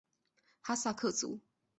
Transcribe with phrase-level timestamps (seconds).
[0.63, 1.41] 哈萨克族。